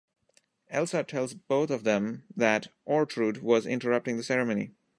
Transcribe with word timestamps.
Elsa 0.71 1.03
tells 1.03 1.35
both 1.35 1.69
of 1.69 1.83
them 1.83 2.23
that 2.35 2.69
Ortrud 2.87 3.43
was 3.43 3.67
interrupting 3.67 4.17
the 4.17 4.23
ceremony. 4.23 4.71